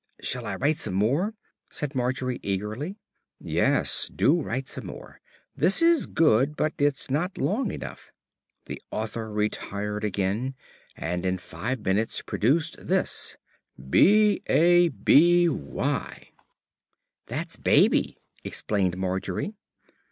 "Shall 0.19 0.47
I 0.47 0.55
write 0.55 0.79
some 0.79 0.95
more?" 0.95 1.35
said 1.69 1.93
Margery 1.93 2.39
eagerly. 2.41 2.97
"Yes, 3.39 4.07
do 4.07 4.41
write 4.41 4.67
some 4.67 4.87
more. 4.87 5.21
This 5.55 5.79
is 5.79 6.07
good, 6.07 6.55
but 6.55 6.73
it's 6.79 7.11
not 7.11 7.37
long 7.37 7.69
enough." 7.71 8.11
The 8.65 8.81
author 8.89 9.31
retired 9.31 10.03
again, 10.03 10.55
and 10.97 11.23
in 11.23 11.37
five 11.37 11.85
minutes 11.85 12.23
produced 12.23 12.83
this: 12.87 13.37
B 13.91 14.41
A 14.47 14.89
B 14.89 15.47
Y 15.47 16.31
"That's 17.27 17.57
'baby,'" 17.57 18.17
explained 18.43 18.97
Margery. 18.97 19.53